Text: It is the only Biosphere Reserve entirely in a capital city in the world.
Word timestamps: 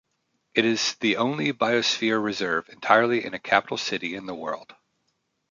It 0.55 0.65
is 0.65 0.95
the 0.95 1.17
only 1.17 1.53
Biosphere 1.53 2.19
Reserve 2.19 2.67
entirely 2.69 3.23
in 3.23 3.35
a 3.35 3.39
capital 3.39 3.77
city 3.77 4.15
in 4.15 4.25
the 4.25 4.33
world. 4.33 4.73